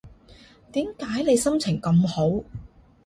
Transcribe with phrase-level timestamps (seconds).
[0.71, 2.43] 點解你心情咁好